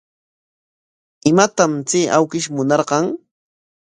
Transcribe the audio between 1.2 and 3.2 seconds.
¿Imatam chay awkish munarqan?